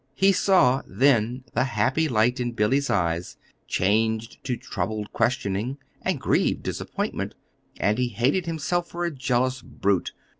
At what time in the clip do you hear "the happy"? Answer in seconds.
1.53-2.07